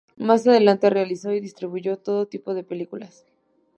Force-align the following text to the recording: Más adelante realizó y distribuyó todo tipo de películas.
Más 0.17 0.47
adelante 0.47 0.89
realizó 0.89 1.31
y 1.31 1.39
distribuyó 1.39 1.95
todo 1.99 2.25
tipo 2.25 2.55
de 2.55 2.63
películas. 2.63 3.23